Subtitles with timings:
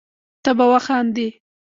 [0.43, 1.27] ته به وخاندي